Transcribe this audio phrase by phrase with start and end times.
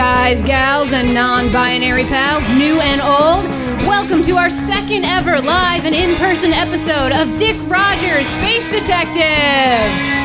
[0.00, 3.44] guys, gals, and non binary pals, new and old.
[3.86, 10.19] Welcome to our second ever live and in person episode of Dick Rogers Space Detective.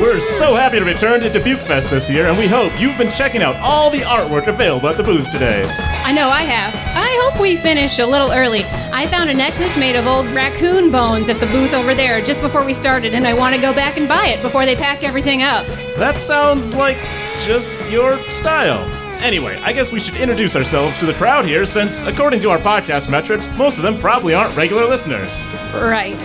[0.00, 3.10] We're so happy to return to Dubuque Fest this year, and we hope you've been
[3.10, 5.64] checking out all the artwork available at the booths today.
[6.04, 6.72] I know I have.
[6.96, 8.62] I hope we finish a little early.
[8.64, 12.40] I found a necklace made of old raccoon bones at the booth over there just
[12.40, 15.02] before we started, and I want to go back and buy it before they pack
[15.02, 15.66] everything up.
[15.96, 16.98] That sounds like
[17.44, 18.84] just your style.
[19.20, 22.58] Anyway, I guess we should introduce ourselves to the crowd here, since according to our
[22.58, 25.42] podcast metrics, most of them probably aren't regular listeners.
[25.74, 26.24] Right.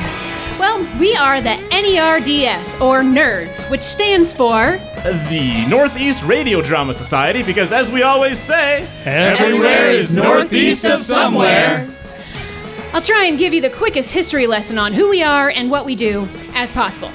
[0.60, 7.42] Well, we are the NERDS, or NERDS, which stands for The Northeast Radio Drama Society,
[7.44, 11.90] because as we always say, Everywhere is northeast of somewhere.
[12.94, 15.86] I'll try and give you the quickest history lesson on who we are and what
[15.86, 17.12] we do as possible.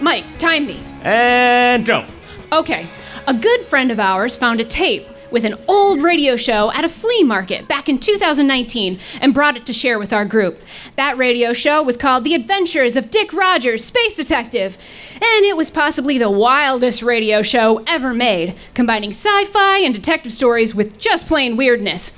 [0.00, 0.80] Mike, time me.
[1.02, 2.06] And go.
[2.52, 2.86] Okay,
[3.26, 6.88] a good friend of ours found a tape with an old radio show at a
[6.88, 10.60] flea market back in 2019 and brought it to share with our group.
[10.96, 14.78] That radio show was called The Adventures of Dick Rogers, Space Detective,
[15.14, 20.32] and it was possibly the wildest radio show ever made, combining sci fi and detective
[20.32, 22.12] stories with just plain weirdness.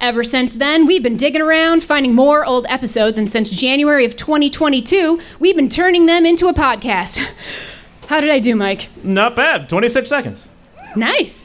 [0.00, 4.16] Ever since then, we've been digging around, finding more old episodes, and since January of
[4.16, 7.24] 2022, we've been turning them into a podcast.
[8.08, 8.88] How did I do, Mike?
[9.02, 9.68] Not bad.
[9.68, 10.48] 26 seconds.
[10.94, 11.43] Nice.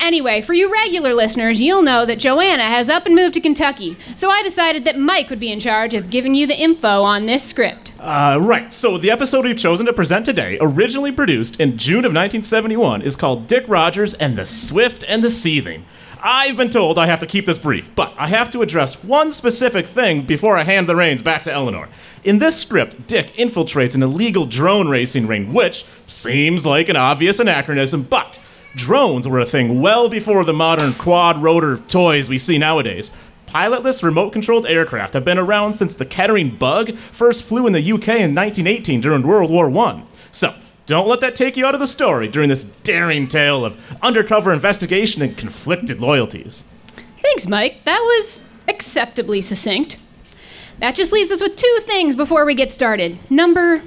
[0.00, 3.98] Anyway, for you regular listeners, you'll know that Joanna has up and moved to Kentucky,
[4.16, 7.26] so I decided that Mike would be in charge of giving you the info on
[7.26, 7.92] this script.
[8.00, 12.12] Uh, right, so the episode we've chosen to present today, originally produced in June of
[12.12, 15.84] 1971, is called Dick Rogers and the Swift and the Seething.
[16.22, 19.30] I've been told I have to keep this brief, but I have to address one
[19.30, 21.90] specific thing before I hand the reins back to Eleanor.
[22.24, 27.38] In this script, Dick infiltrates an illegal drone racing ring, which seems like an obvious
[27.38, 28.38] anachronism, but
[28.74, 33.10] drones were a thing well before the modern quad rotor toys we see nowadays.
[33.46, 37.80] Pilotless remote controlled aircraft have been around since the Kettering Bug first flew in the
[37.80, 40.04] UK in 1918 during World War I.
[40.30, 40.54] So,
[40.86, 44.52] don't let that take you out of the story during this daring tale of undercover
[44.52, 46.64] investigation and conflicted loyalties.
[47.20, 47.84] Thanks, Mike.
[47.84, 49.98] That was acceptably succinct.
[50.78, 53.18] That just leaves us with two things before we get started.
[53.30, 53.82] Number.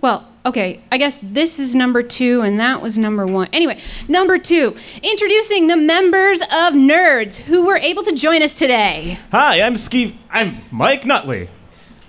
[0.00, 3.48] Well, okay, I guess this is number two and that was number one.
[3.52, 9.18] Anyway, number two, introducing the members of Nerds who were able to join us today.
[9.30, 10.14] Hi, I'm Skeeve.
[10.30, 11.48] I'm Mike Nutley.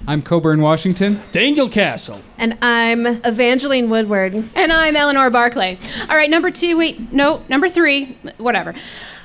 [0.08, 1.22] I'm Coburn Washington.
[1.32, 2.22] Daniel Castle.
[2.38, 4.36] And I'm Evangeline Woodward.
[4.54, 5.80] And I'm Eleanor Barclay.
[6.10, 8.76] All right, number two, wait, no, number three, whatever.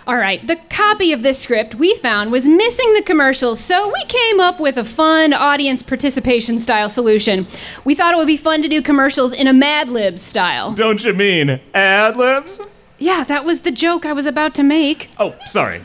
[0.06, 4.02] All right, the copy of this script we found was missing the commercials, so we
[4.06, 7.46] came up with a fun audience participation style solution.
[7.84, 10.72] We thought it would be fun to do commercials in a Mad Libs style.
[10.72, 12.60] Don't you mean ad libs?
[12.98, 15.10] Yeah, that was the joke I was about to make.
[15.18, 15.82] Oh, sorry.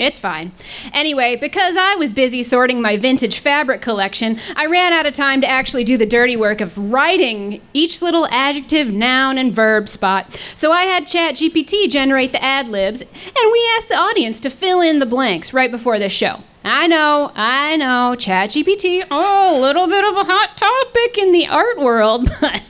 [0.00, 0.52] It's fine.
[0.92, 5.40] Anyway, because I was busy sorting my vintage fabric collection, I ran out of time
[5.40, 10.38] to actually do the dirty work of writing each little adjective, noun, and verb spot.
[10.54, 14.80] So I had ChatGPT generate the ad libs, and we asked the audience to fill
[14.80, 16.42] in the blanks right before this show.
[16.64, 21.46] I know, I know, ChatGPT, oh, a little bit of a hot topic in the
[21.46, 22.28] art world.
[22.40, 22.62] But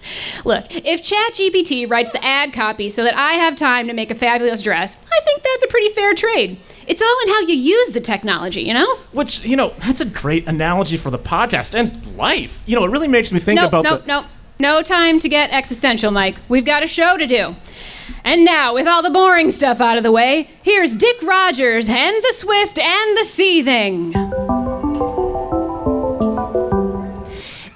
[0.45, 4.15] look, if ChatGPT writes the ad copy so that I have time to make a
[4.15, 6.59] fabulous dress, I think that's a pretty fair trade.
[6.89, 8.97] It's all in how you use the technology, you know?
[9.13, 12.63] Which, you know, that's a great analogy for the podcast and life.
[12.65, 14.07] You know, it really makes me think Nope, about nope, the.
[14.07, 14.25] nope.
[14.59, 16.37] No time to get existential, Mike.
[16.49, 17.55] We've got a show to do.
[18.25, 22.17] And now, with all the boring stuff out of the way, here's Dick Rogers and
[22.17, 24.15] the Swift and the Seething.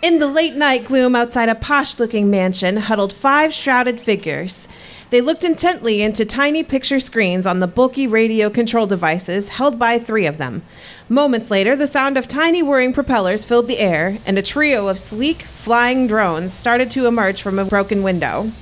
[0.02, 4.66] In the late night gloom outside a posh looking mansion huddled five shrouded figures.
[5.12, 9.98] They looked intently into tiny picture screens on the bulky radio control devices held by
[9.98, 10.62] three of them.
[11.06, 14.98] Moments later, the sound of tiny whirring propellers filled the air, and a trio of
[14.98, 18.53] sleek, flying drones started to emerge from a broken window.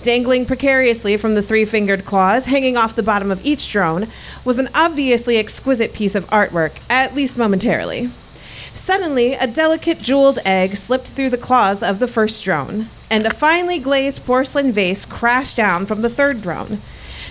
[0.00, 4.08] Dangling precariously from the three fingered claws hanging off the bottom of each drone
[4.42, 8.08] was an obviously exquisite piece of artwork, at least momentarily.
[8.72, 13.34] Suddenly, a delicate jeweled egg slipped through the claws of the first drone, and a
[13.34, 16.78] finely glazed porcelain vase crashed down from the third drone.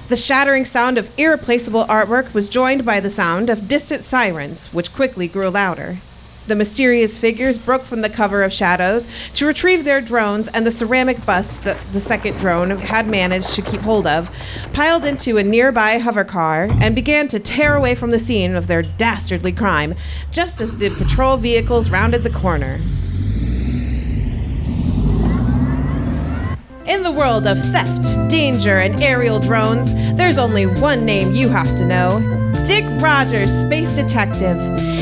[0.10, 4.94] The shattering sound of irreplaceable artwork was joined by the sound of distant sirens, which
[4.94, 5.98] quickly grew louder.
[6.46, 10.72] The mysterious figures broke from the cover of shadows to retrieve their drones, and the
[10.72, 14.30] ceramic bust that the second drone had managed to keep hold of
[14.74, 18.68] piled into a nearby hover car and began to tear away from the scene of
[18.68, 19.96] their dastardly crime
[20.32, 22.78] just as the patrol vehicles rounded the corner.
[26.94, 31.76] In the world of theft, danger, and aerial drones, there's only one name you have
[31.78, 32.20] to know
[32.68, 34.60] Dick Rogers, Space Detective.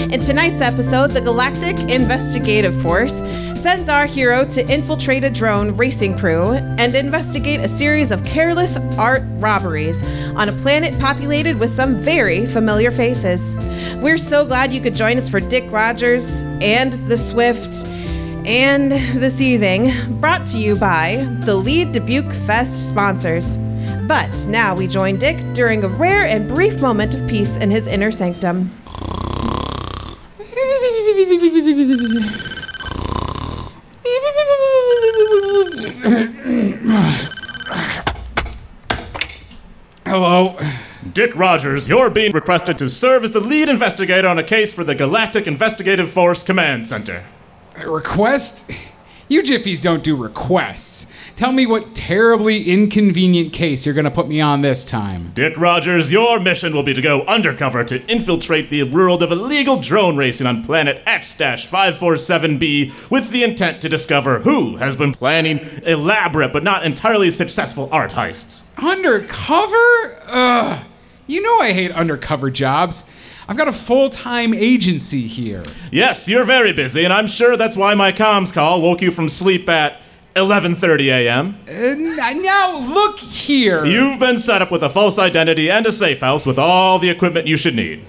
[0.10, 3.16] In tonight's episode, the Galactic Investigative Force
[3.60, 8.78] sends our hero to infiltrate a drone racing crew and investigate a series of careless
[8.98, 10.02] art robberies
[10.38, 13.54] on a planet populated with some very familiar faces.
[13.98, 17.86] We're so glad you could join us for Dick Rogers and the Swift
[18.46, 18.92] and
[19.22, 23.58] the Seething, brought to you by the Lead Dubuque Fest sponsors.
[24.08, 27.88] But now we join Dick during a rare and brief moment of peace in his
[27.88, 28.72] inner sanctum.
[40.06, 40.58] Hello.
[41.14, 44.84] Dick Rogers, you're being requested to serve as the lead investigator on a case for
[44.84, 47.24] the Galactic Investigative Force Command Center.
[47.83, 48.69] A request?
[49.28, 51.07] You jiffies don't do requests.
[51.36, 55.31] Tell me what terribly inconvenient case you're gonna put me on this time.
[55.33, 59.81] Dick Rogers, your mission will be to go undercover to infiltrate the world of illegal
[59.81, 65.60] drone racing on planet X 547b with the intent to discover who has been planning
[65.83, 68.63] elaborate but not entirely successful art heists.
[68.78, 70.19] Undercover?
[70.28, 70.83] Ugh.
[71.25, 73.06] You know I hate undercover jobs.
[73.48, 75.64] I've got a full time agency here.
[75.92, 79.30] Yes, you're very busy, and I'm sure that's why my comms call woke you from
[79.30, 79.98] sleep at
[80.36, 81.58] 11:30 a.m.
[81.68, 83.86] Uh, now, look here.
[83.86, 87.10] You've been set up with a false identity and a safe house with all the
[87.10, 88.06] equipment you should need.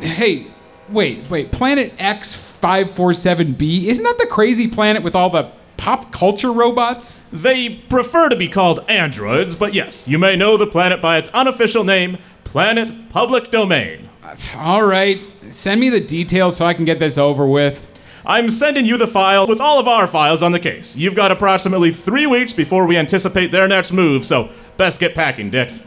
[0.00, 0.46] Hey,
[0.90, 1.52] wait, wait.
[1.52, 3.84] Planet X547b?
[3.84, 7.20] Isn't that the crazy planet with all the pop culture robots?
[7.32, 11.30] They prefer to be called androids, but yes, you may know the planet by its
[11.30, 14.08] unofficial name, Planet Public Domain.
[14.56, 15.18] All right.
[15.50, 17.84] Send me the details so I can get this over with.
[18.24, 20.96] I'm sending you the file with all of our files on the case.
[20.96, 25.50] You've got approximately three weeks before we anticipate their next move, so best get packing,
[25.50, 25.72] Dick.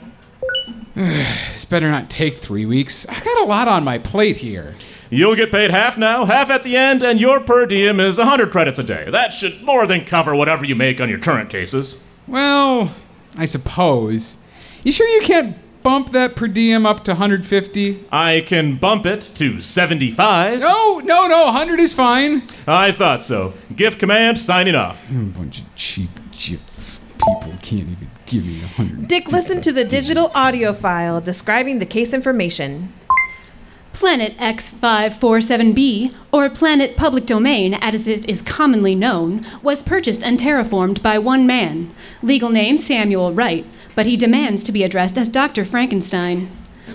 [0.95, 3.05] This better not take three weeks.
[3.07, 4.75] I got a lot on my plate here.
[5.09, 8.51] You'll get paid half now, half at the end, and your per diem is 100
[8.51, 9.09] credits a day.
[9.09, 12.07] That should more than cover whatever you make on your current cases.
[12.27, 12.95] Well,
[13.35, 14.37] I suppose.
[14.83, 18.05] You sure you can't bump that per diem up to 150?
[18.11, 20.59] I can bump it to 75.
[20.59, 21.45] No, no, no.
[21.45, 22.43] 100 is fine.
[22.67, 23.53] I thought so.
[23.75, 25.09] GIF command signing off.
[25.09, 26.59] A bunch of cheap, cheap
[27.19, 29.07] people can't even give me 100.
[29.07, 32.93] Dick listened to the digital audio file describing the case information.
[33.91, 41.01] Planet X547b, or Planet Public Domain as it is commonly known, was purchased and terraformed
[41.01, 41.91] by one man.
[42.21, 43.65] Legal name Samuel Wright,
[43.99, 45.65] but he demands to be addressed as Dr.
[45.65, 46.49] Frankenstein.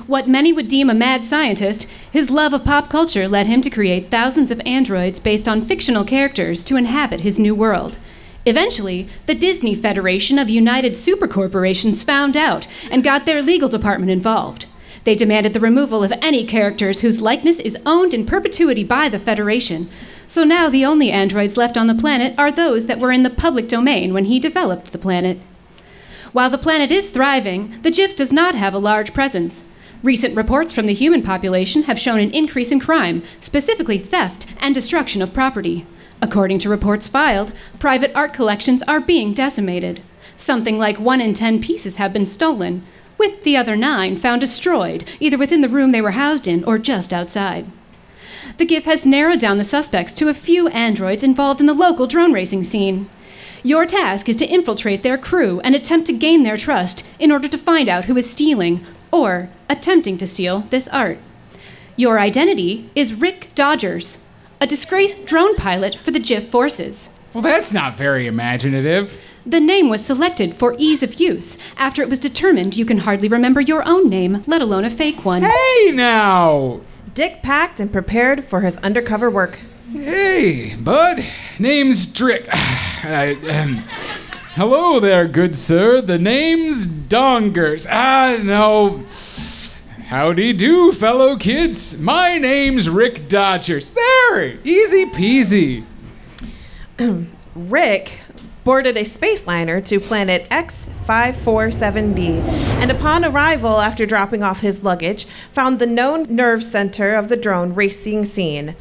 [0.06, 3.68] What many would deem a mad scientist, his love of pop culture led him to
[3.68, 7.98] create thousands of androids based on fictional characters to inhabit his new world.
[8.46, 14.64] Eventually, the Disney Federation of United Supercorporations found out and got their legal department involved.
[15.02, 19.18] They demanded the removal of any characters whose likeness is owned in perpetuity by the
[19.18, 19.90] Federation.
[20.26, 23.28] So now the only androids left on the planet are those that were in the
[23.28, 25.38] public domain when he developed the planet.
[26.34, 29.62] While the planet is thriving, the GIF does not have a large presence.
[30.02, 34.74] Recent reports from the human population have shown an increase in crime, specifically theft and
[34.74, 35.86] destruction of property.
[36.20, 40.02] According to reports filed, private art collections are being decimated.
[40.36, 42.84] Something like one in ten pieces have been stolen,
[43.16, 46.78] with the other nine found destroyed, either within the room they were housed in or
[46.78, 47.70] just outside.
[48.58, 52.08] The GIF has narrowed down the suspects to a few androids involved in the local
[52.08, 53.08] drone racing scene.
[53.66, 57.48] Your task is to infiltrate their crew and attempt to gain their trust in order
[57.48, 61.16] to find out who is stealing or attempting to steal this art.
[61.96, 64.22] Your identity is Rick Dodgers,
[64.60, 67.08] a disgraced drone pilot for the GIF forces.
[67.32, 69.18] Well, that's not very imaginative.
[69.46, 73.28] The name was selected for ease of use after it was determined you can hardly
[73.28, 75.42] remember your own name, let alone a fake one.
[75.42, 76.82] Hey, now!
[77.14, 79.58] Dick packed and prepared for his undercover work.
[79.94, 81.24] Hey, bud.
[81.60, 82.48] Name's Drick.
[82.52, 83.84] I, um,
[84.56, 86.00] hello there, good sir.
[86.00, 87.86] The name's Dongers.
[87.88, 89.04] Ah, no.
[90.06, 91.96] Howdy do, fellow kids.
[92.00, 93.92] My name's Rick Dodgers.
[93.92, 94.58] There!
[94.64, 95.84] Easy peasy.
[97.54, 98.18] Rick
[98.64, 102.40] boarded a space liner to planet X547b,
[102.82, 107.36] and upon arrival, after dropping off his luggage, found the known nerve center of the
[107.36, 108.74] drone racing scene.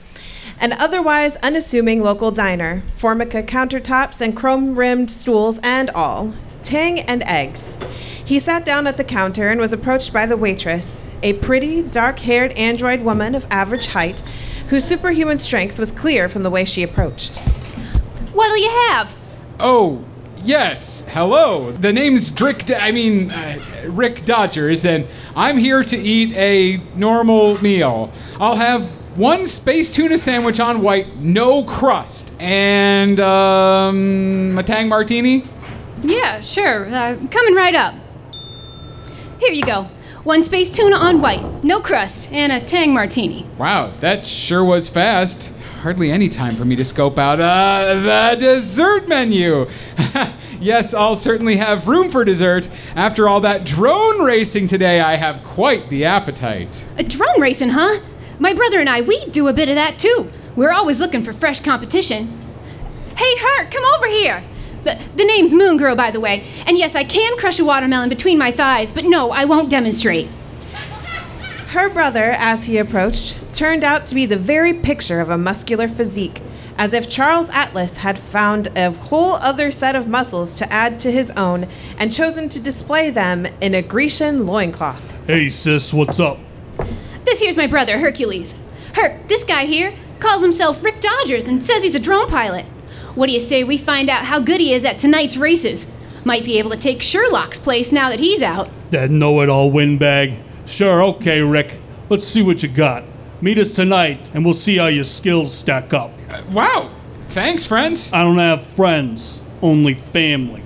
[0.64, 7.22] An otherwise unassuming local diner, Formica countertops and chrome rimmed stools and all, tang and
[7.24, 7.78] eggs.
[8.24, 12.20] He sat down at the counter and was approached by the waitress, a pretty, dark
[12.20, 14.22] haired android woman of average height,
[14.70, 17.40] whose superhuman strength was clear from the way she approached.
[18.32, 19.14] What'll you have?
[19.60, 20.06] Oh,
[20.46, 21.74] yes, hello.
[21.74, 27.62] The name's Drick, I mean, uh, Rick Dodgers, and I'm here to eat a normal
[27.62, 28.14] meal.
[28.40, 35.44] I'll have one space tuna sandwich on white, no crust, and um, a Tang Martini.
[36.02, 36.86] Yeah, sure.
[36.86, 37.96] Uh, coming right up.
[39.40, 39.90] Here you go.
[40.24, 43.46] One space tuna on white, no crust, and a Tang martini.
[43.58, 45.52] Wow, that sure was fast.
[45.82, 49.68] Hardly any time for me to scope out uh, the dessert menu.
[50.62, 52.70] yes, I'll certainly have room for dessert.
[52.96, 56.86] After all that drone racing today, I have quite the appetite.
[56.98, 58.00] A drone racing, huh?
[58.40, 60.32] My brother and I, we do a bit of that too.
[60.56, 62.40] We're always looking for fresh competition.
[63.16, 64.44] Hey, Herc, come over here.
[64.84, 66.46] The, the name's Moon Girl, by the way.
[66.66, 70.28] And yes, I can crush a watermelon between my thighs, but no, I won't demonstrate.
[71.70, 75.88] Her brother, as he approached, turned out to be the very picture of a muscular
[75.88, 76.42] physique,
[76.78, 81.12] as if Charles Atlas had found a whole other set of muscles to add to
[81.12, 85.16] his own and chosen to display them in a Grecian loincloth.
[85.26, 86.38] Hey, sis, what's up?
[87.26, 88.56] This here's my brother, Hercules.
[88.96, 92.66] Herc, this guy here calls himself Rick Dodgers and says he's a drone pilot.
[93.16, 95.86] What do you say we find out how good he is at tonight's races?
[96.26, 98.70] Might be able to take Sherlock's place now that he's out.
[98.92, 100.36] That know it all windbag.
[100.66, 101.80] Sure, okay, Rick.
[102.10, 103.04] Let's see what you got.
[103.42, 106.12] Meet us tonight, and we'll see how your skills stack up.
[106.30, 106.90] Uh, wow,
[107.30, 108.08] thanks, friend.
[108.14, 110.64] I don't have friends, only family.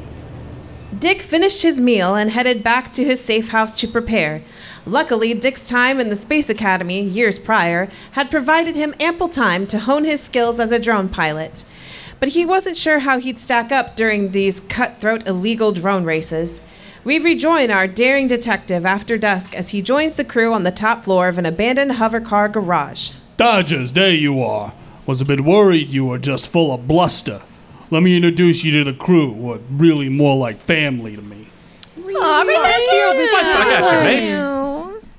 [0.97, 4.43] Dick finished his meal and headed back to his safe house to prepare.
[4.88, 9.79] Luckily, Dick's time in the Space Academy, years prior, had provided him ample time to
[9.79, 11.65] hone his skills as a drone pilot.
[12.22, 16.62] But he wasn't sure how he'd stack up during these cutthroat illegal drone races.
[17.03, 21.03] We rejoin our daring detective after dusk as he joins the crew on the top
[21.03, 23.12] floor of an abandoned hovercar garage.
[23.36, 24.74] Dodgers, there you are.
[25.06, 27.41] Was a bit worried you were just full of bluster.
[27.91, 31.48] Let me introduce you to the crew, what really more like family to me.
[33.36, 34.66] I got you, mate.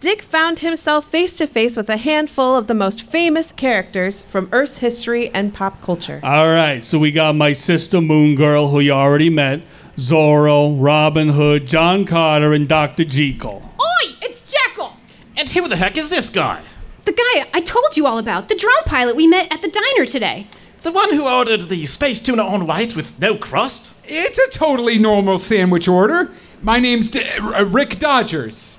[0.01, 4.49] Dick found himself face to face with a handful of the most famous characters from
[4.53, 6.21] Earth's history and pop culture.
[6.23, 9.63] All right, so we got my sister Moon Girl, who you already met,
[9.97, 13.05] Zorro, Robin Hood, John Carter, and Dr.
[13.05, 13.61] Jekyll.
[13.81, 14.93] Oi, it's Jekyll!
[15.37, 16.63] And who the heck is this guy?
[17.05, 20.07] The guy I told you all about, the drone pilot we met at the diner
[20.07, 20.47] today.
[20.83, 23.97] The one who ordered the space tuna on white with no crust?
[24.05, 26.33] It's a totally normal sandwich order.
[26.63, 28.78] My name's D- Rick Dodgers.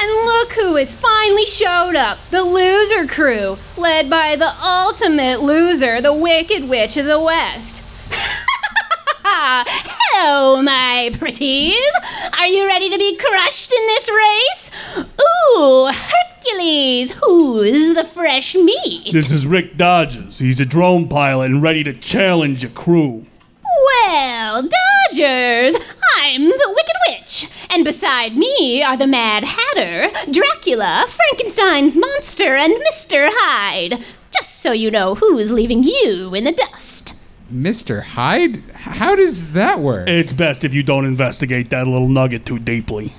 [0.00, 6.00] And look who has finally showed up the loser crew, led by the ultimate loser,
[6.00, 7.82] the Wicked Witch of the West.
[9.24, 11.90] Hello, my pretties.
[12.38, 14.70] Are you ready to be crushed in this race?
[14.98, 19.12] Ooh, Hercules, who's the fresh meat?
[19.12, 20.38] This is Rick Dodgers.
[20.38, 23.26] He's a drone pilot and ready to challenge your crew.
[23.88, 25.74] Well, Dodgers,
[26.16, 32.74] I'm the Wicked Witch, and beside me are the Mad Hatter, Dracula, Frankenstein's monster, and
[32.74, 33.28] Mr.
[33.32, 34.04] Hyde.
[34.32, 37.14] Just so you know who's leaving you in the dust.
[37.52, 38.02] Mr.
[38.02, 38.62] Hyde?
[38.72, 40.08] How does that work?
[40.08, 43.14] It's best if you don't investigate that little nugget too deeply.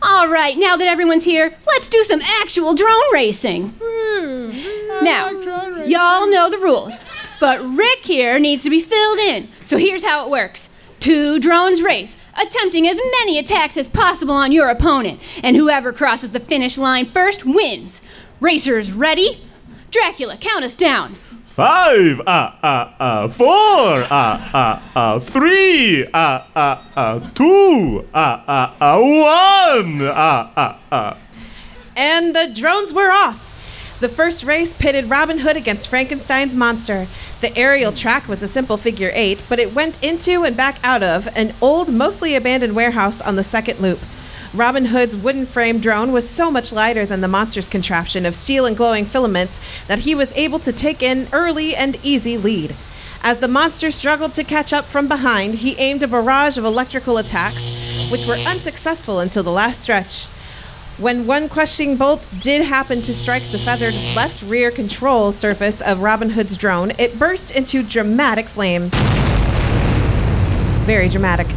[0.00, 3.74] All right, now that everyone's here, let's do some actual drone racing.
[5.02, 5.30] Now,
[5.84, 6.96] y'all know the rules,
[7.40, 9.48] but Rick here needs to be filled in.
[9.64, 10.68] So here's how it works
[11.00, 16.30] two drones race, attempting as many attacks as possible on your opponent, and whoever crosses
[16.30, 18.00] the finish line first wins.
[18.40, 19.42] Racers ready?
[19.90, 21.16] Dracula, count us down.
[21.44, 22.22] Five, uh,
[22.62, 30.02] uh, uh, four, uh, uh, uh, three, uh, uh, uh, two, uh, uh, uh, one,
[30.02, 31.16] uh, uh, uh.
[31.96, 33.53] And the drones were off.
[34.04, 37.06] The first race pitted Robin Hood against Frankenstein's monster.
[37.40, 41.02] The aerial track was a simple figure eight, but it went into and back out
[41.02, 43.98] of an old, mostly abandoned warehouse on the second loop.
[44.52, 48.66] Robin Hood's wooden frame drone was so much lighter than the monster's contraption of steel
[48.66, 52.74] and glowing filaments that he was able to take an early and easy lead.
[53.22, 57.16] As the monster struggled to catch up from behind, he aimed a barrage of electrical
[57.16, 60.26] attacks, which were unsuccessful until the last stretch.
[60.98, 66.02] When one crushing bolt did happen to strike the feathered left rear control surface of
[66.02, 68.94] Robin Hood's drone, it burst into dramatic flames.
[70.86, 71.48] Very dramatic.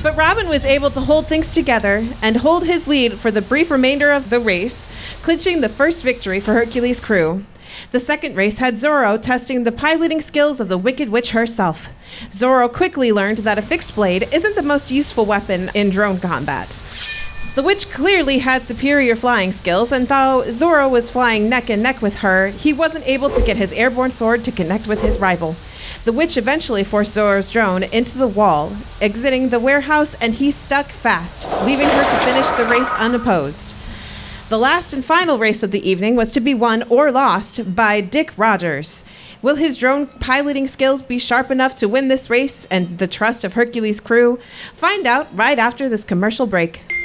[0.00, 3.72] But Robin was able to hold things together and hold his lead for the brief
[3.72, 4.88] remainder of the race,
[5.22, 7.44] clinching the first victory for Hercules' crew.
[7.90, 11.88] The second race had Zorro testing the piloting skills of the Wicked Witch herself.
[12.30, 17.07] Zorro quickly learned that a fixed blade isn't the most useful weapon in drone combat.
[17.54, 22.00] The witch clearly had superior flying skills, and though Zorro was flying neck and neck
[22.00, 25.56] with her, he wasn't able to get his airborne sword to connect with his rival.
[26.04, 30.86] The witch eventually forced Zorro's drone into the wall, exiting the warehouse, and he stuck
[30.86, 33.74] fast, leaving her to finish the race unopposed.
[34.48, 38.00] The last and final race of the evening was to be won or lost by
[38.00, 39.04] Dick Rogers.
[39.42, 43.44] Will his drone piloting skills be sharp enough to win this race and the trust
[43.44, 44.38] of Hercules' crew?
[44.72, 46.97] Find out right after this commercial break.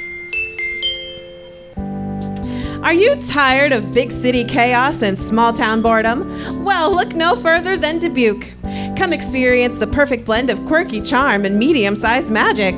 [2.84, 6.28] Are you tired of big city chaos and small town boredom?
[6.66, 8.52] Well, look no further than Dubuque.
[8.98, 12.76] Come experience the perfect blend of quirky charm and medium sized magic.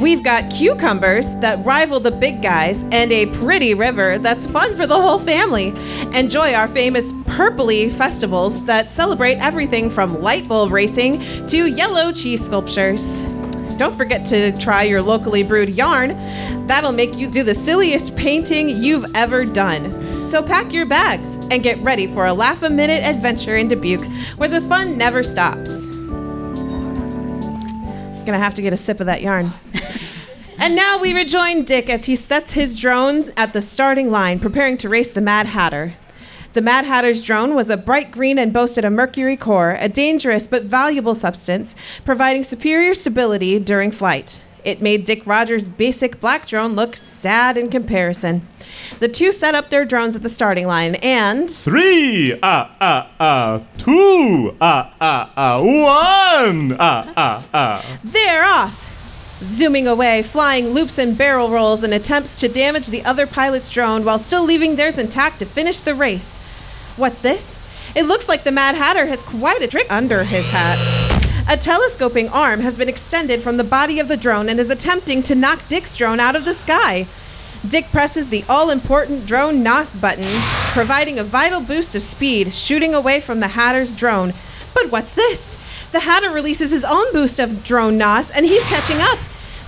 [0.00, 4.84] We've got cucumbers that rival the big guys and a pretty river that's fun for
[4.84, 5.68] the whole family.
[6.12, 12.44] Enjoy our famous purpley festivals that celebrate everything from light bulb racing to yellow cheese
[12.44, 13.24] sculptures.
[13.76, 16.16] Don't forget to try your locally brewed yarn.
[16.66, 20.24] That'll make you do the silliest painting you've ever done.
[20.24, 24.04] So pack your bags and get ready for a laugh a minute adventure in Dubuque
[24.36, 26.00] where the fun never stops.
[28.24, 29.52] Gonna have to get a sip of that yarn.
[30.58, 34.76] and now we rejoin Dick as he sets his drone at the starting line, preparing
[34.78, 35.94] to race the Mad Hatter.
[36.56, 40.46] The Mad Hatter's drone was a bright green and boasted a mercury core, a dangerous
[40.46, 44.42] but valuable substance, providing superior stability during flight.
[44.64, 48.40] It made Dick Rogers' basic black drone look sad in comparison.
[49.00, 51.50] The two set up their drones at the starting line and.
[51.50, 53.62] Three, ah, ah, ah.
[53.76, 55.60] Two, ah, ah, ah.
[55.60, 57.98] One, ah, ah, ah.
[58.02, 59.40] They're off!
[59.42, 64.06] Zooming away, flying loops and barrel rolls in attempts to damage the other pilot's drone
[64.06, 66.44] while still leaving theirs intact to finish the race.
[66.96, 67.62] What's this?
[67.94, 70.78] It looks like the Mad Hatter has quite a trick under his hat.
[71.48, 75.22] A telescoping arm has been extended from the body of the drone and is attempting
[75.24, 77.06] to knock Dick's drone out of the sky.
[77.68, 80.24] Dick presses the all important drone NOS button,
[80.72, 84.32] providing a vital boost of speed, shooting away from the Hatter's drone.
[84.72, 85.62] But what's this?
[85.92, 89.18] The Hatter releases his own boost of drone NOS and he's catching up.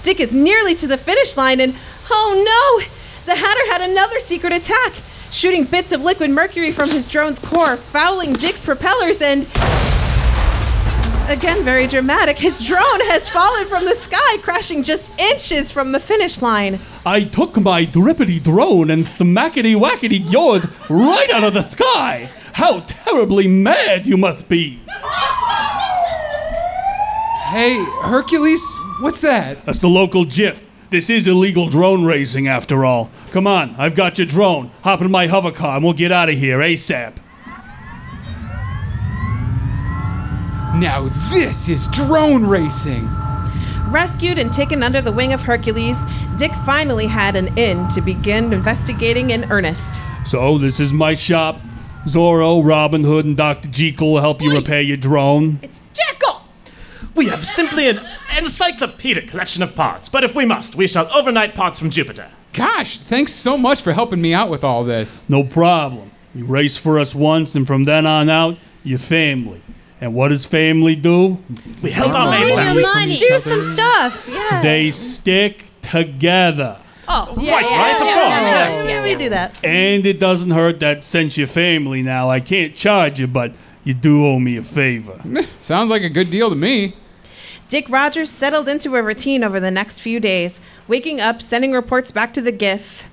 [0.03, 1.75] Dick is nearly to the finish line and
[2.11, 2.87] oh no!
[3.27, 4.95] The Hatter had another secret attack,
[5.31, 9.43] shooting bits of liquid mercury from his drone's core, fouling Dick's propellers and
[11.29, 12.39] again very dramatic.
[12.39, 16.79] His drone has fallen from the sky, crashing just inches from the finish line.
[17.05, 22.31] I took my drippity drone and smackety wackety yored right out of the sky.
[22.55, 24.81] How terribly mad you must be.
[27.51, 28.63] Hey, Hercules,
[29.01, 29.65] what's that?
[29.65, 30.68] That's the local GIF.
[30.91, 33.11] This is illegal drone racing after all.
[33.31, 34.71] Come on, I've got your drone.
[34.83, 37.15] Hop in my hover car and we'll get out of here ASAP.
[40.81, 43.07] Now this is drone racing.
[43.91, 46.05] Rescued and taken under the wing of Hercules,
[46.37, 50.01] Dick finally had an in to begin investigating in earnest.
[50.25, 51.59] So, this is my shop.
[52.05, 53.69] Zorro, Robin Hood, and Dr.
[53.69, 55.59] Jekyll will help you repair your drone.
[55.63, 56.45] It's Jekyll!
[57.15, 58.01] We have simply an
[58.39, 62.29] encyclopedic collection of parts, but if we must, we shall overnight parts from Jupiter.
[62.53, 65.29] Gosh, thanks so much for helping me out with all this.
[65.29, 66.11] No problem.
[66.35, 69.61] You race for us once, and from then on out, you're family.
[70.01, 71.39] And what does family do?
[71.83, 72.95] We help our Money, mates out.
[72.95, 73.17] money.
[73.17, 74.29] Do some stuff.
[74.31, 74.63] Yeah.
[74.63, 76.79] They stick together.
[77.09, 78.33] Oh, yeah, Quite yeah, right, yeah, of yeah, course.
[78.33, 79.65] yeah, Yeah, yeah, yeah, we do that.
[79.65, 83.95] And it doesn't hurt that since you're family now, I can't charge you, but you
[83.95, 85.21] do owe me a favor.
[85.61, 86.95] Sounds like a good deal to me.
[87.69, 92.11] Dick Rogers settled into a routine over the next few days, waking up, sending reports
[92.11, 93.11] back to the GIF,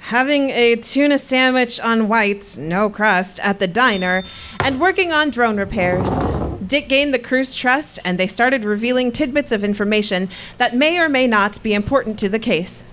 [0.00, 4.24] having a tuna sandwich on white, no crust, at the diner,
[4.60, 6.08] and working on drone repairs.
[6.66, 11.10] Dick gained the crew's trust, and they started revealing tidbits of information that may or
[11.10, 12.86] may not be important to the case.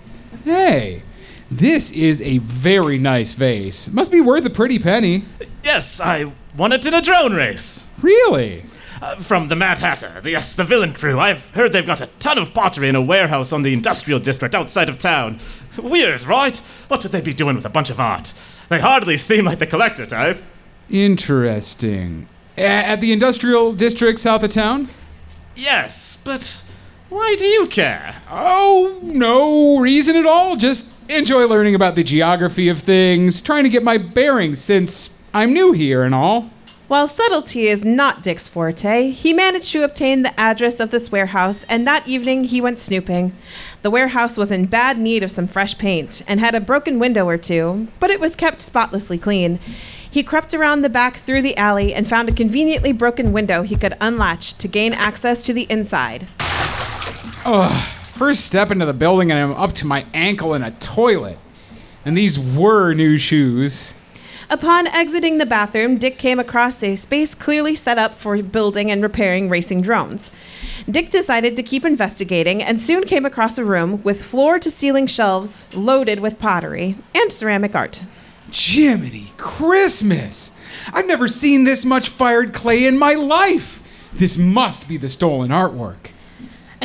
[0.43, 1.01] Hey,
[1.49, 3.89] this is a very nice vase.
[3.89, 5.23] Must be worth a pretty penny.
[5.63, 7.88] Yes, I won it in a drone race.
[8.01, 8.65] Really?
[9.01, 11.19] Uh, from the Mad Hatter, the, yes, the villain crew.
[11.19, 14.55] I've heard they've got a ton of pottery in a warehouse on the industrial district
[14.55, 15.39] outside of town.
[15.77, 16.58] Weird, right?
[16.88, 18.34] What would they be doing with a bunch of art?
[18.69, 20.41] They hardly seem like the collector type.
[20.89, 22.27] Interesting.
[22.58, 24.88] A- at the industrial district south of town?
[25.55, 26.63] Yes, but
[27.10, 28.15] why do you care?
[28.31, 30.55] Oh, no reason at all.
[30.55, 35.53] Just enjoy learning about the geography of things, trying to get my bearings since I'm
[35.53, 36.49] new here and all.
[36.88, 41.63] While subtlety is not Dick's forte, he managed to obtain the address of this warehouse,
[41.63, 43.36] and that evening he went snooping.
[43.82, 47.28] The warehouse was in bad need of some fresh paint and had a broken window
[47.28, 49.58] or two, but it was kept spotlessly clean.
[50.10, 53.76] He crept around the back through the alley and found a conveniently broken window he
[53.76, 56.28] could unlatch to gain access to the inside.
[58.13, 61.39] First step into the building and I'm up to my ankle in a toilet.
[62.06, 63.95] And these were new shoes.
[64.49, 69.01] Upon exiting the bathroom, Dick came across a space clearly set up for building and
[69.01, 70.31] repairing racing drones.
[70.89, 75.08] Dick decided to keep investigating and soon came across a room with floor to ceiling
[75.08, 78.03] shelves loaded with pottery and ceramic art.
[78.51, 80.51] Jiminy Christmas!
[80.93, 83.81] I've never seen this much fired clay in my life!
[84.13, 86.12] This must be the stolen artwork.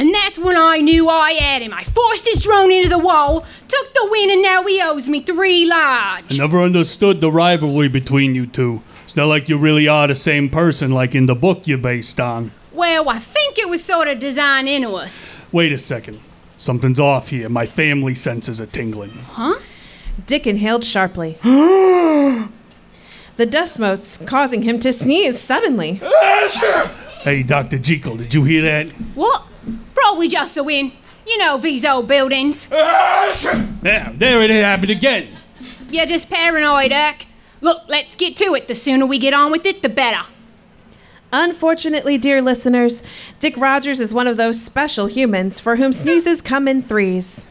[0.01, 1.75] And that's when I knew I had him.
[1.75, 5.21] I forced his drone into the wall, took the win, and now he owes me
[5.21, 6.25] three large.
[6.33, 8.81] I never understood the rivalry between you two.
[9.05, 12.19] It's not like you really are the same person like in the book you're based
[12.19, 12.53] on.
[12.73, 15.27] Well, I think it was sort of designed into us.
[15.53, 16.19] Wait a second.
[16.57, 17.51] Something's off here.
[17.51, 19.11] My family senses are tingling.
[19.11, 19.59] Huh?
[20.25, 21.37] Dick inhaled sharply.
[21.43, 22.49] the
[23.37, 26.01] dust motes causing him to sneeze suddenly.
[27.23, 27.79] Hey, Dr.
[27.79, 28.87] Jekyll, did you hear that?
[29.15, 29.45] What?
[30.01, 30.93] Probably just the wind.
[31.27, 32.69] You know these old buildings.
[32.71, 35.37] Yeah, there it happened again.
[35.91, 37.27] You're just paranoid, Erk.
[37.61, 38.69] Look, let's get to it.
[38.69, 40.27] The sooner we get on with it, the better.
[41.33, 43.03] Unfortunately, dear listeners,
[43.39, 47.47] Dick Rogers is one of those special humans for whom sneezes come in threes.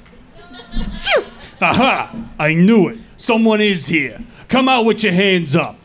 [0.94, 1.24] Phew!
[1.62, 2.14] Aha!
[2.38, 2.98] I knew it.
[3.16, 4.24] Someone is here.
[4.48, 5.78] Come out with your hands up.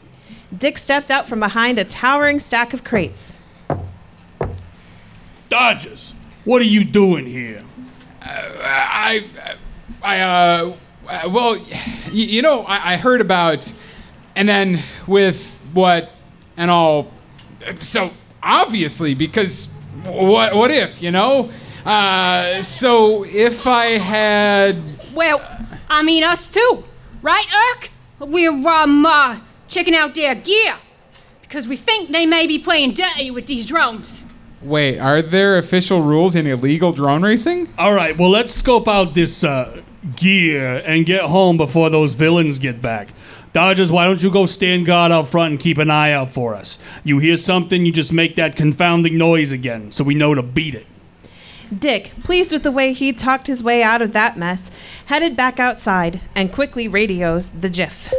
[0.56, 3.34] Dick stepped out from behind a towering stack of crates.
[5.48, 6.13] Dodgers,
[6.44, 7.62] what are you doing here?
[8.22, 9.26] I,
[10.02, 10.76] I, uh,
[11.08, 11.66] uh, well, y-
[12.12, 13.70] you know, I, I heard about,
[14.36, 16.12] and then with what
[16.56, 17.10] and all,
[17.80, 18.10] so
[18.42, 19.66] obviously because
[20.04, 21.50] what what if you know?
[21.84, 24.78] Uh, so if I had,
[25.14, 25.40] Well,
[25.88, 26.84] I mean us too,
[27.22, 27.88] right, Erk?
[28.20, 30.76] We're um uh, checking out their gear
[31.42, 34.24] because we think they may be playing dirty with these drones.
[34.64, 37.68] Wait, are there official rules in illegal drone racing?
[37.78, 39.82] All right, well, let's scope out this uh,
[40.16, 43.10] gear and get home before those villains get back.
[43.52, 46.54] Dodgers, why don't you go stand guard out front and keep an eye out for
[46.54, 46.78] us?
[47.04, 50.74] You hear something, you just make that confounding noise again so we know to beat
[50.74, 50.86] it.
[51.76, 54.70] Dick, pleased with the way he talked his way out of that mess,
[55.06, 58.12] headed back outside and quickly radios the GIF.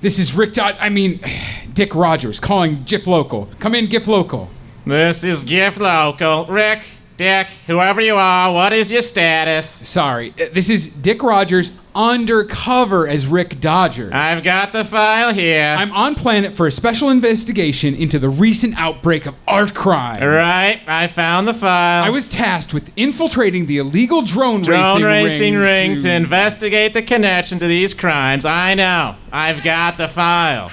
[0.00, 0.76] This is Rick Dod.
[0.78, 1.20] I mean,
[1.72, 3.48] Dick Rogers calling GIF Local.
[3.58, 4.48] Come in, GIF Local.
[4.86, 6.44] This is GIF Local.
[6.44, 6.80] Rick,
[7.16, 9.68] Dick, whoever you are, what is your status?
[9.68, 14.12] Sorry, uh, this is Dick Rogers undercover as Rick Dodgers.
[14.12, 15.74] I've got the file here.
[15.76, 20.22] I'm on planet for a special investigation into the recent outbreak of art crime.
[20.22, 22.04] right, I found the file.
[22.04, 27.58] I was tasked with infiltrating the illegal drone, drone racing, ring to investigate the connection
[27.58, 28.44] to these crimes.
[28.44, 29.16] I know.
[29.32, 30.70] I've got the file.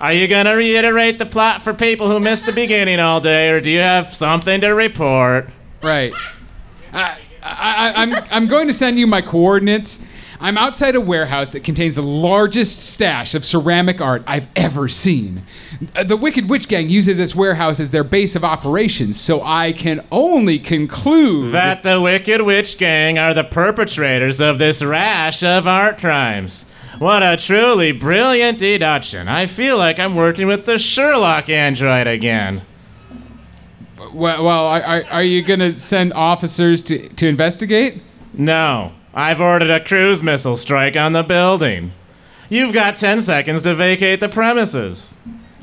[0.00, 3.60] Are you gonna reiterate the plot for people who missed the beginning all day, or
[3.60, 5.48] do you have something to report?
[5.82, 6.12] Right.
[6.92, 10.04] I, I, I'm, I'm going to send you my coordinates.
[10.38, 15.44] I'm outside a warehouse that contains the largest stash of ceramic art I've ever seen.
[15.94, 19.72] Uh, The Wicked Witch Gang uses this warehouse as their base of operations, so I
[19.72, 25.66] can only conclude That the Wicked Witch Gang are the perpetrators of this rash of
[25.66, 26.70] art crimes.
[26.98, 29.28] What a truly brilliant deduction.
[29.28, 32.62] I feel like I'm working with the Sherlock android again.
[33.98, 38.02] Well, well are, are, are you going to send officers to, to investigate?
[38.32, 41.92] No, I've ordered a cruise missile strike on the building.
[42.48, 45.12] You've got 10 seconds to vacate the premises.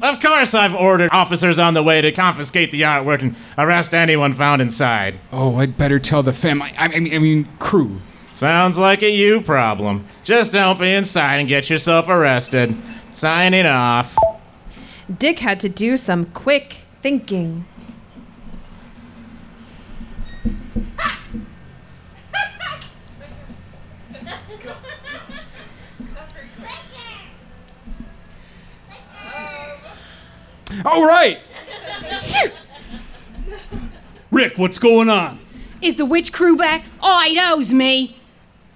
[0.04, 4.34] Of course, I've ordered officers on the way to confiscate the artwork and arrest anyone
[4.34, 5.20] found inside.
[5.32, 6.74] Oh, I'd better tell the family.
[6.78, 8.02] I mean, I mean, crew.
[8.36, 10.06] Sounds like a you problem.
[10.24, 12.76] Just don't be inside and get yourself arrested.
[13.12, 14.18] Signing off.
[15.18, 17.66] Dick had to do some quick thinking.
[30.86, 31.40] All right.
[34.32, 35.40] Rick, what's going on?
[35.82, 36.86] Is the witch crew back?
[37.02, 38.18] Oh, it owes me.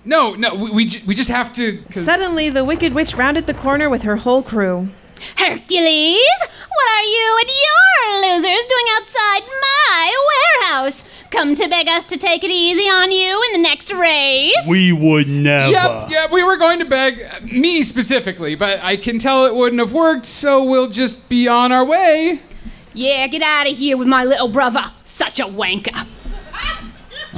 [0.08, 1.78] No, no, we, we, ju- we just have to.
[1.92, 4.88] 'cause- Suddenly, the Wicked Witch rounded the corner with her whole crew.
[5.36, 6.40] Hercules,
[6.70, 11.04] what are you and your losers doing outside my warehouse?
[11.32, 14.56] Come to beg us to take it easy on you in the next race?
[14.68, 15.72] We would never.
[15.72, 19.54] Yep, yeah, we were going to beg, uh, me specifically, but I can tell it
[19.56, 22.40] wouldn't have worked, so we'll just be on our way.
[22.94, 24.84] Yeah, get out of here with my little brother.
[25.04, 26.08] Such a wanker.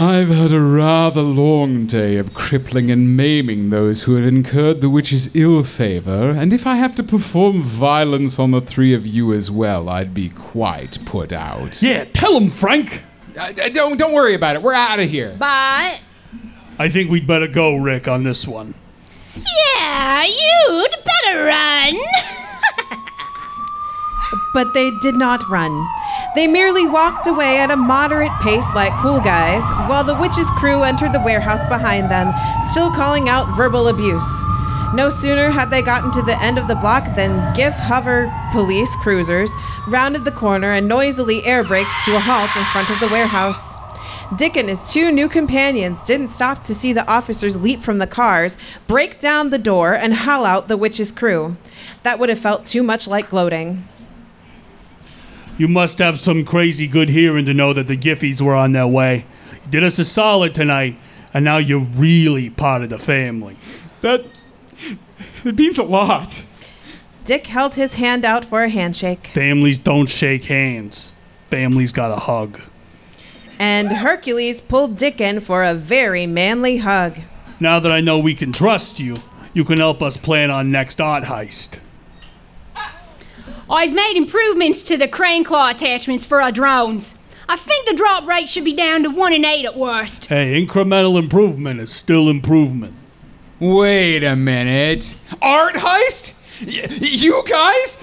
[0.01, 4.89] I've had a rather long day of crippling and maiming those who have incurred the
[4.89, 9.33] witch's ill favor, and if I have to perform violence on the three of you
[9.33, 11.81] as well, I'd be quite put out.
[11.83, 13.03] Yeah, tell him, Frank.
[13.37, 14.61] Uh, uh, don't, don't worry about it.
[14.61, 15.35] We're out of here.
[15.37, 15.99] But,
[16.77, 18.75] I think we'd better go, Rick, on this one.
[19.35, 21.99] yeah, you'd gotta run!
[24.53, 25.87] But they did not run.
[26.39, 30.83] They merely walked away at a moderate pace like cool guys, while the witch's crew
[30.83, 32.31] entered the warehouse behind them,
[32.63, 34.45] still calling out verbal abuse.
[34.93, 38.95] No sooner had they gotten to the end of the block than GIF hover police
[39.01, 39.51] cruisers
[39.89, 43.75] rounded the corner and noisily air braked to a halt in front of the warehouse.
[44.37, 48.07] Dick and his two new companions didn't stop to see the officers leap from the
[48.07, 51.57] cars, break down the door, and haul out the witch's crew.
[52.03, 53.83] That would have felt too much like gloating.
[55.59, 58.87] You must have some crazy good hearing to know that the Giffies were on their
[58.87, 59.25] way.
[59.65, 60.95] You did us a solid tonight,
[61.33, 63.57] and now you're really part of the family.
[64.01, 64.25] That.
[65.43, 66.43] It means a lot.
[67.25, 71.13] Dick held his hand out for a handshake, Families don't shake hands.
[71.49, 72.61] Families got a hug.
[73.59, 77.19] and Hercules pulled Dick in for a very manly hug.
[77.59, 79.17] Now that I know we can trust you,
[79.53, 81.79] you can help us plan our next art heist.
[83.69, 87.15] I've made improvements to the crane claw attachments for our drones.
[87.47, 90.25] I think the drop rate should be down to 1 in 8 at worst.
[90.27, 92.93] Hey, incremental improvement is still improvement.
[93.59, 95.15] Wait a minute.
[95.41, 96.35] Art heist?
[96.65, 98.01] Y- you guys?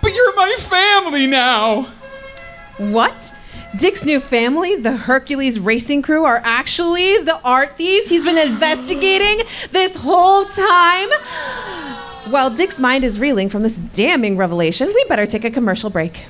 [0.00, 1.88] But you're my family now.
[2.78, 3.34] What?
[3.76, 9.46] Dick's new family, the Hercules racing crew, are actually the art thieves he's been investigating
[9.70, 11.08] this whole time?
[12.32, 16.24] While Dick's mind is reeling from this damning revelation, we better take a commercial break.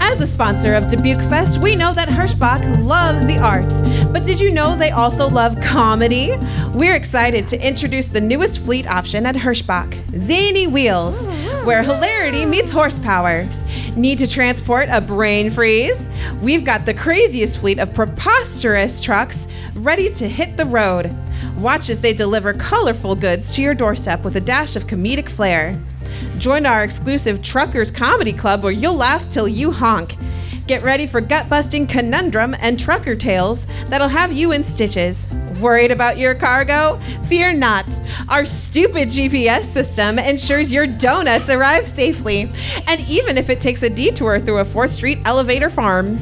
[0.00, 3.82] As a sponsor of Dubuque Fest, we know that Hirschbach loves the arts.
[4.06, 6.38] But did you know they also love comedy?
[6.72, 11.26] We're excited to introduce the newest fleet option at Hirschbach Zany Wheels,
[11.66, 13.46] where hilarity meets horsepower.
[13.94, 16.08] Need to transport a brain freeze?
[16.40, 21.14] We've got the craziest fleet of preposterous trucks ready to hit the road.
[21.58, 25.74] Watch as they deliver colorful goods to your doorstep with a dash of comedic flair.
[26.38, 30.16] Join our exclusive Truckers Comedy Club where you'll laugh till you honk.
[30.66, 35.28] Get ready for gut busting conundrum and trucker tales that'll have you in stitches.
[35.60, 36.98] Worried about your cargo?
[37.28, 37.88] Fear not.
[38.28, 42.50] Our stupid GPS system ensures your donuts arrive safely,
[42.88, 46.18] and even if it takes a detour through a 4th Street elevator farm.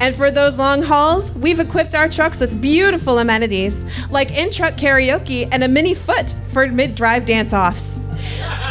[0.00, 4.74] And for those long hauls, we've equipped our trucks with beautiful amenities like in truck
[4.74, 8.00] karaoke and a mini foot for mid drive dance offs.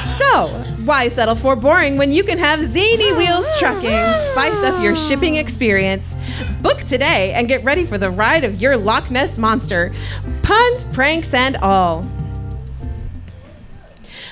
[0.03, 0.49] So,
[0.83, 3.81] why settle for boring when you can have Zany Wheels Trucking
[4.31, 6.15] spice up your shipping experience?
[6.61, 9.93] Book today and get ready for the ride of your Loch Ness monster.
[10.43, 12.03] Puns, pranks, and all.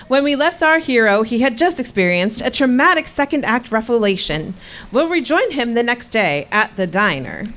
[0.08, 4.54] When we left our hero, he had just experienced a traumatic second act revelation.
[4.92, 7.48] We'll rejoin him the next day at the diner.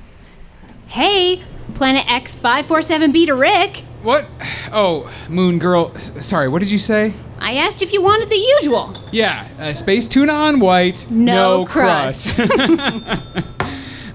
[0.89, 1.43] Hey,
[1.75, 3.79] Planet X547B to Rick.
[4.03, 4.27] What?
[4.73, 5.95] Oh, Moon Girl.
[5.97, 7.13] Sorry, what did you say?
[7.39, 8.95] I asked if you wanted the usual.
[9.13, 12.39] Yeah, uh, space tuna on white, No crust.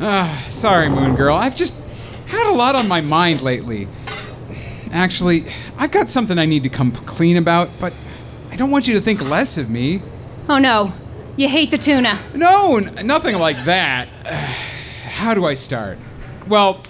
[0.03, 1.35] Ah, sorry, Moon Girl.
[1.35, 1.75] I've just
[2.25, 3.87] had a lot on my mind lately.
[4.91, 5.45] Actually,
[5.77, 7.97] I've got something I need to come clean about, but I
[8.61, 10.03] don't want you to think less of me.
[10.47, 10.93] Oh no,
[11.35, 12.19] you hate the tuna.
[12.35, 14.07] No, n- nothing like that.
[15.03, 15.97] How do I start?
[16.47, 16.83] Well,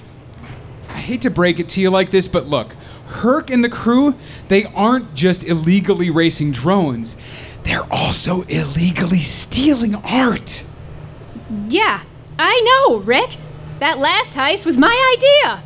[0.90, 2.74] I hate to break it to you like this, but look,
[3.08, 4.16] Herc and the crew,
[4.50, 7.16] they aren't just illegally racing drones.
[7.64, 10.66] They're also illegally stealing art.
[11.70, 12.04] Yeah,
[12.38, 13.38] I know, Rick.
[13.80, 15.64] That last heist was my idea.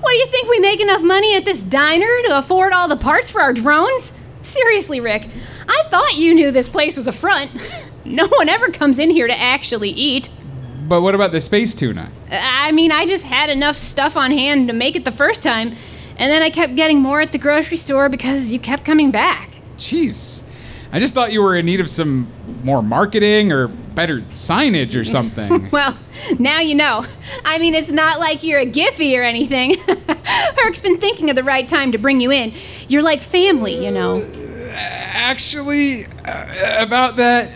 [0.00, 2.96] What do you think we make enough money at this diner to afford all the
[2.96, 4.12] parts for our drones?
[4.48, 5.28] Seriously, Rick,
[5.68, 7.50] I thought you knew this place was a front.
[8.04, 10.30] No one ever comes in here to actually eat.
[10.88, 12.10] But what about the space tuna?
[12.30, 15.42] Uh, I mean, I just had enough stuff on hand to make it the first
[15.42, 15.74] time,
[16.16, 19.50] and then I kept getting more at the grocery store because you kept coming back.
[19.76, 20.42] Jeez.
[20.90, 22.28] I just thought you were in need of some
[22.64, 25.68] more marketing or better signage or something.
[25.70, 25.98] Well,
[26.38, 27.04] now you know.
[27.44, 29.74] I mean, it's not like you're a Giffy or anything.
[30.56, 32.54] Herc's been thinking of the right time to bring you in.
[32.88, 34.24] You're like family, you know.
[34.80, 37.50] Actually, uh, about that,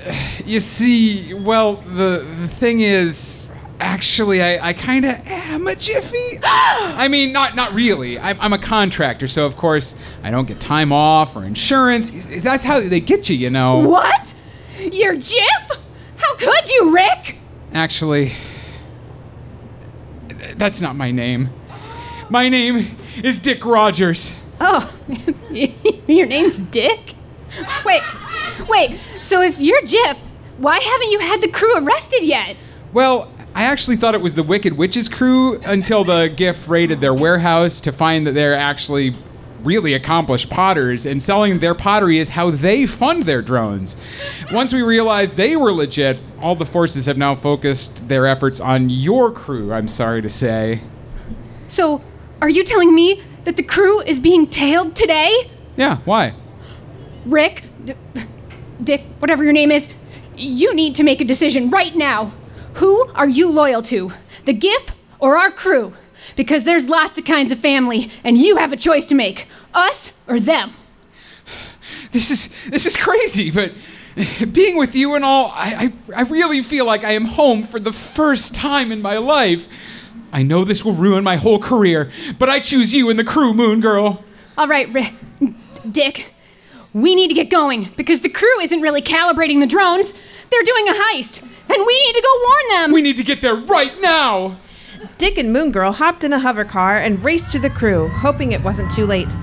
[0.44, 6.38] you see, well, the, the thing is, actually, I, I kind of am a jiffy.
[6.42, 8.18] I mean, not not really.
[8.18, 12.10] I'm, I'm a contractor, so of course I don't get time off or insurance.
[12.42, 13.78] That's how they get you, you know.
[13.78, 14.34] What?
[14.78, 15.70] You're Jiff?
[16.16, 17.38] How could you, Rick?
[17.72, 18.32] Actually,
[20.56, 21.50] that's not my name.
[22.28, 24.38] My name is Dick Rogers.
[24.64, 24.94] Oh,
[26.06, 27.14] your name's Dick?
[27.84, 28.00] Wait,
[28.68, 30.16] wait, so if you're Jiff,
[30.58, 32.56] why haven't you had the crew arrested yet?
[32.92, 37.12] Well, I actually thought it was the Wicked Witches crew until the GIF raided their
[37.12, 39.16] warehouse to find that they're actually
[39.64, 43.96] really accomplished potters, and selling their pottery is how they fund their drones.
[44.52, 48.90] Once we realized they were legit, all the forces have now focused their efforts on
[48.90, 50.82] your crew, I'm sorry to say.
[51.66, 52.02] So,
[52.40, 55.50] are you telling me that the crew is being tailed today?
[55.76, 56.34] Yeah, why?
[57.24, 57.64] Rick,
[58.82, 59.92] Dick, whatever your name is,
[60.36, 62.32] you need to make a decision right now.
[62.74, 64.12] Who are you loyal to?
[64.44, 65.94] The GIF or our crew?
[66.36, 70.18] Because there's lots of kinds of family, and you have a choice to make us
[70.26, 70.74] or them.
[72.12, 73.72] This is this is crazy, but
[74.52, 77.80] being with you and all, I, I, I really feel like I am home for
[77.80, 79.68] the first time in my life.
[80.32, 83.52] I know this will ruin my whole career, but I choose you and the crew,
[83.52, 84.24] Moon Girl.
[84.56, 85.14] All right, Ri-
[85.90, 86.32] Dick,
[86.94, 90.12] we need to get going because the crew isn't really calibrating the drones.
[90.50, 92.92] They're doing a heist, and we need to go warn them.
[92.92, 94.56] We need to get there right now.
[95.18, 98.52] Dick and Moon Girl hopped in a hover car and raced to the crew, hoping
[98.52, 99.34] it wasn't too late.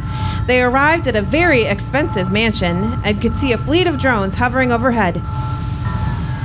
[0.47, 4.71] They arrived at a very expensive mansion and could see a fleet of drones hovering
[4.71, 5.17] overhead.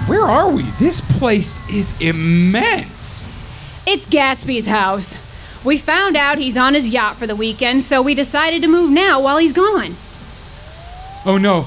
[0.09, 0.63] Where are we?
[0.79, 3.04] This place is immense.
[3.87, 5.15] It's Gatsby's house.
[5.63, 8.91] We found out he's on his yacht for the weekend, so we decided to move
[8.91, 9.95] now while he's gone.
[11.27, 11.67] Oh no.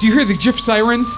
[0.00, 1.12] Do you hear the GIF sirens?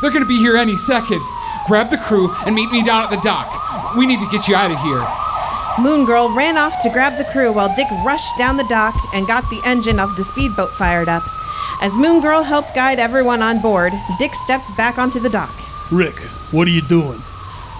[0.00, 1.20] They're gonna be here any second.
[1.66, 3.96] Grab the crew and meet me down at the dock.
[3.96, 5.04] We need to get you out of here.
[5.84, 9.26] Moon Girl ran off to grab the crew while Dick rushed down the dock and
[9.26, 11.24] got the engine of the speedboat fired up.
[11.80, 15.52] As Moon Girl helped guide everyone on board, Dick stepped back onto the dock.
[15.90, 16.18] Rick,
[16.52, 17.20] what are you doing?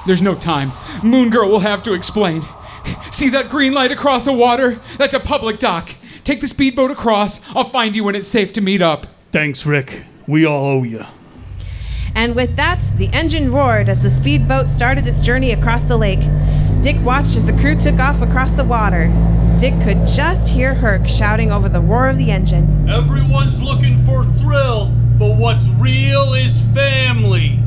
[0.06, 0.70] There's no time.
[1.04, 2.44] Moon Girl will have to explain.
[3.10, 4.80] See that green light across the water?
[4.98, 5.94] That's a public dock.
[6.24, 7.40] Take the speedboat across.
[7.54, 9.06] I'll find you when it's safe to meet up.
[9.30, 10.04] Thanks, Rick.
[10.26, 11.04] We all owe you.
[12.14, 16.20] And with that, the engine roared as the speedboat started its journey across the lake.
[16.82, 19.06] Dick watched as the crew took off across the water.
[19.58, 22.88] Dick could just hear Herc shouting over the roar of the engine.
[22.88, 24.88] Everyone's looking for thrill,
[25.18, 27.60] but what's real is family.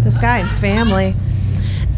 [0.00, 1.14] This guy and family.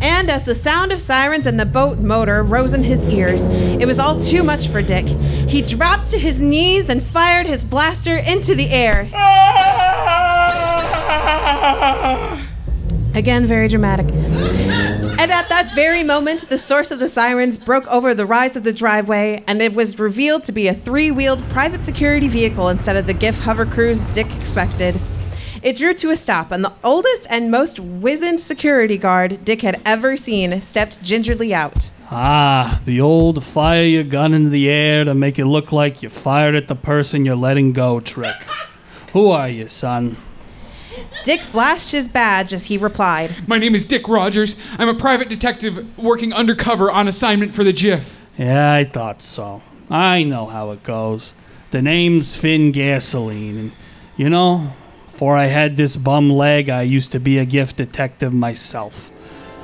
[0.01, 3.87] And as the sound of sirens and the boat motor rose in his ears, it
[3.87, 5.07] was all too much for Dick.
[5.07, 9.11] He dropped to his knees and fired his blaster into the air.
[13.15, 14.07] Again, very dramatic.
[15.21, 18.63] And at that very moment, the source of the sirens broke over the rise of
[18.63, 22.97] the driveway, and it was revealed to be a three wheeled private security vehicle instead
[22.97, 24.99] of the GIF hover cruise Dick expected.
[25.63, 29.81] It drew to a stop, and the oldest and most wizened security guard Dick had
[29.85, 31.91] ever seen stepped gingerly out.
[32.11, 36.09] Ah, the old fire your gun into the air to make it look like you
[36.09, 38.35] fired at the person you're letting go trick.
[39.13, 40.17] Who are you, son?
[41.25, 43.47] Dick flashed his badge as he replied.
[43.47, 44.57] My name is Dick Rogers.
[44.79, 48.17] I'm a private detective working undercover on assignment for the GIF.
[48.39, 49.61] Yeah, I thought so.
[49.91, 51.35] I know how it goes.
[51.71, 53.73] The name's Finn Gasoline, and
[54.17, 54.73] you know,
[55.21, 59.11] before I had this bum leg, I used to be a GIF detective myself.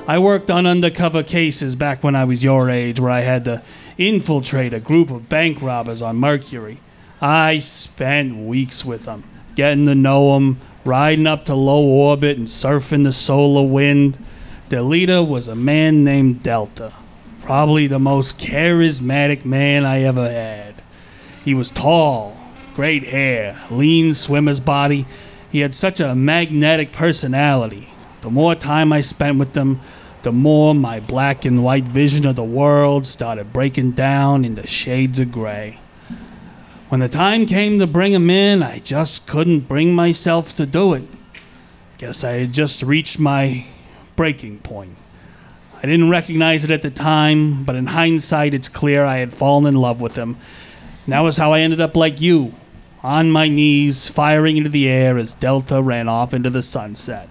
[0.06, 3.62] I worked on undercover cases back when I was your age, where I had to
[3.96, 6.80] infiltrate a group of bank robbers on Mercury.
[7.22, 12.48] I spent weeks with them, getting to know them, riding up to low orbit and
[12.48, 14.22] surfing the solar wind.
[14.68, 16.92] Their leader was a man named Delta,
[17.40, 20.82] probably the most charismatic man I ever had.
[21.46, 22.36] He was tall,
[22.74, 25.06] great hair, lean swimmer's body.
[25.56, 27.88] He had such a magnetic personality.
[28.20, 29.80] The more time I spent with him,
[30.20, 35.18] the more my black and white vision of the world started breaking down into shades
[35.18, 35.80] of gray.
[36.90, 40.92] When the time came to bring him in, I just couldn't bring myself to do
[40.92, 41.04] it.
[41.96, 43.64] Guess I had just reached my
[44.14, 44.98] breaking point.
[45.78, 49.64] I didn't recognize it at the time, but in hindsight, it's clear I had fallen
[49.64, 50.36] in love with him.
[51.06, 52.52] And that was how I ended up like you,
[53.06, 57.28] on my knees, firing into the air as Delta ran off into the sunset.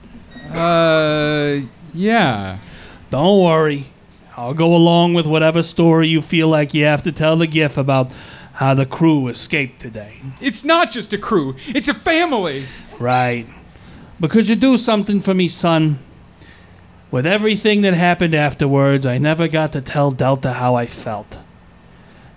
[0.50, 1.60] Uh,
[1.94, 2.60] yeah.
[3.10, 3.88] Don't worry.
[4.38, 7.78] I'll go along with whatever story you feel like you have to tell the GIF
[7.78, 8.14] about
[8.54, 10.14] how the crew escaped today.
[10.40, 12.68] It's not just a crew, it's a family.
[12.98, 13.46] Right.
[14.18, 16.00] But could you do something for me, son?
[17.12, 21.40] With everything that happened afterwards, I never got to tell Delta how I felt.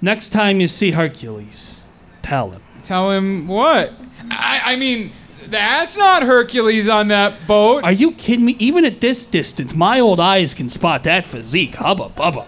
[0.02, 1.86] Next time you see Hercules,
[2.20, 2.62] tell him.
[2.88, 3.92] Tell him what?
[4.30, 5.12] I, I mean,
[5.48, 7.84] that's not Hercules on that boat.
[7.84, 8.56] Are you kidding me?
[8.58, 11.74] Even at this distance, my old eyes can spot that physique.
[11.74, 12.46] Hubba bubba.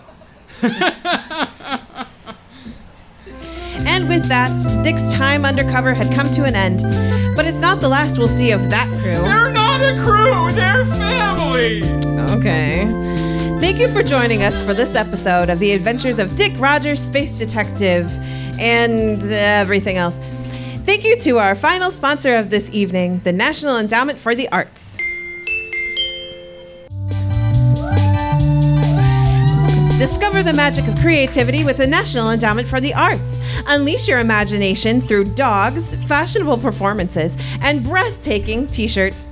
[3.86, 6.80] And with that, Dick's time undercover had come to an end.
[7.36, 9.20] But it's not the last we'll see of that crew.
[9.22, 11.82] They're not a crew, they're family.
[12.38, 12.86] Okay.
[13.60, 17.36] Thank you for joining us for this episode of The Adventures of Dick Rogers, Space
[17.36, 18.10] Detective.
[18.60, 20.20] and everything else.
[20.90, 24.96] Thank you to our final sponsor of this evening, the National Endowment for the Arts.
[30.00, 33.38] Discover the magic of creativity with the National Endowment for the Arts.
[33.68, 39.28] Unleash your imagination through dogs, fashionable performances, and breathtaking t shirts.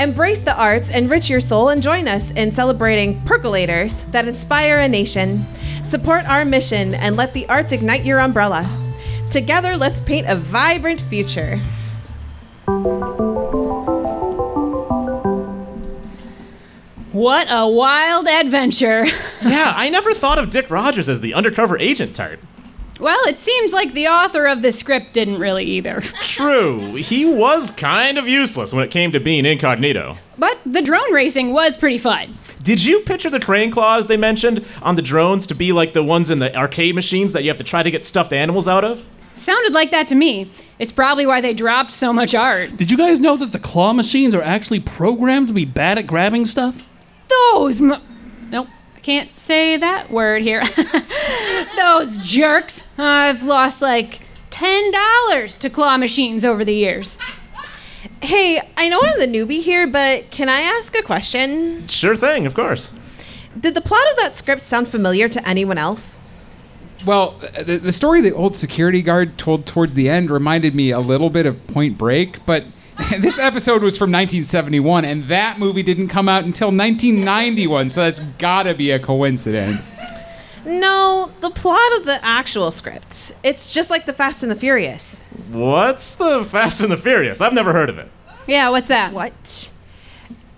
[0.00, 4.88] Embrace the arts, enrich your soul, and join us in celebrating percolators that inspire a
[4.88, 5.46] nation.
[5.84, 8.87] Support our mission and let the arts ignite your umbrella.
[9.30, 11.60] Together, let's paint a vibrant future.
[17.12, 19.06] What a wild adventure.
[19.40, 22.40] Yeah, I never thought of Dick Rogers as the undercover agent type.
[22.98, 26.00] Well, it seems like the author of the script didn't really either.
[26.20, 30.16] True, he was kind of useless when it came to being incognito.
[30.36, 32.36] But the drone racing was pretty fun.
[32.62, 36.02] Did you picture the crane claws they mentioned on the drones to be like the
[36.02, 38.84] ones in the arcade machines that you have to try to get stuffed animals out
[38.84, 39.06] of?
[39.34, 40.50] Sounded like that to me.
[40.80, 42.76] It's probably why they dropped so much art.
[42.76, 46.08] Did you guys know that the claw machines are actually programmed to be bad at
[46.08, 46.82] grabbing stuff?
[47.28, 47.80] Those.
[47.80, 48.02] M-
[48.50, 48.66] nope,
[48.98, 50.60] I can't say that word here.
[51.76, 52.82] Those jerks.
[52.98, 57.16] I've lost like $10 to claw machines over the years.
[58.20, 61.86] Hey, I know I'm the newbie here, but can I ask a question?
[61.86, 62.90] Sure thing, of course.
[63.58, 66.18] Did the plot of that script sound familiar to anyone else?
[67.06, 70.98] Well, the, the story the old security guard told towards the end reminded me a
[70.98, 72.64] little bit of Point Break, but
[73.20, 78.20] this episode was from 1971, and that movie didn't come out until 1991, so that's
[78.38, 79.94] gotta be a coincidence.
[80.64, 83.32] No, the plot of the actual script.
[83.42, 85.22] It's just like the Fast and the Furious.
[85.50, 87.40] What's the Fast and the Furious?
[87.40, 88.10] I've never heard of it.
[88.46, 89.12] Yeah, what's that?
[89.12, 89.70] What?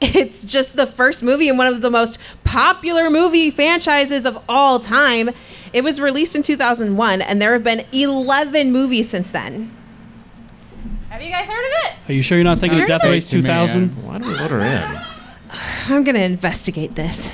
[0.01, 4.81] It's just the first movie in one of the most popular movie franchises of all
[4.81, 5.31] time.
[5.75, 9.77] It was released in 2001, and there have been 11 movies since then.
[11.21, 12.09] Have you guys heard of it?
[12.09, 13.91] Are you sure you're not thinking of Sounds Death fake Race 2000?
[14.07, 15.01] Why do we let her in?
[15.95, 17.31] I'm gonna investigate this.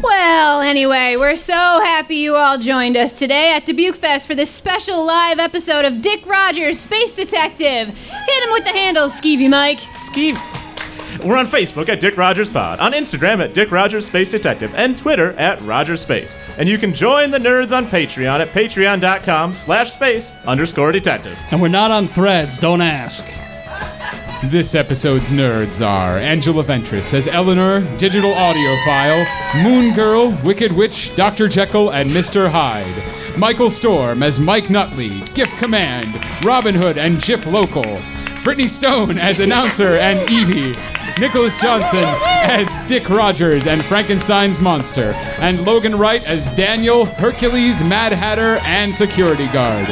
[0.00, 4.48] Well, anyway, we're so happy you all joined us today at Dubuque Fest for this
[4.48, 7.88] special live episode of Dick Rogers, Space Detective.
[7.88, 9.80] Hit him with the handles, Skeevy Mike.
[9.98, 10.38] Skeeve.
[11.24, 14.96] We're on Facebook at Dick Rogers Pod, on Instagram at Dick Rogers Space Detective, and
[14.96, 16.38] Twitter at Rogers Space.
[16.58, 21.38] And you can join the nerds on Patreon at patreon.com slash space underscore detective.
[21.50, 23.24] And we're not on threads, don't ask.
[24.44, 29.26] This episode's nerds are Angela Ventris as Eleanor, Digital Audiophile,
[29.64, 31.48] Moon Girl, Wicked Witch, Dr.
[31.48, 32.48] Jekyll, and Mr.
[32.48, 32.86] Hyde.
[33.36, 36.06] Michael Storm as Mike Nutley, GIF Command,
[36.44, 38.00] Robin Hood, and GIF Local.
[38.44, 40.74] Brittany Stone as announcer and Evie.
[41.20, 45.12] Nicholas Johnson as Dick Rogers and Frankenstein's monster.
[45.40, 49.88] And Logan Wright as Daniel, Hercules, Mad Hatter, and security guard.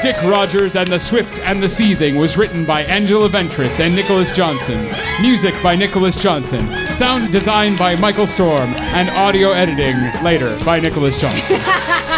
[0.00, 4.34] Dick Rogers and the Swift and the Seething was written by Angela Ventris and Nicholas
[4.34, 4.90] Johnson.
[5.20, 6.90] Music by Nicholas Johnson.
[6.90, 8.74] Sound design by Michael Storm.
[8.78, 11.60] And audio editing later by Nicholas Johnson.